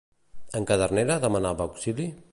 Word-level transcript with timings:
En 0.59 0.63
Cadernera 0.71 1.21
demanava 1.27 1.69
auxili? 1.71 2.13